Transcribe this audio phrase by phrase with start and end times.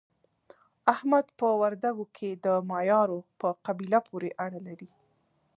[0.93, 4.89] احمد په وردګو کې د مایارو په قبیله پورې اړه لري.